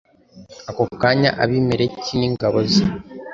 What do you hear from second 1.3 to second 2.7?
abimeleki n'ingabo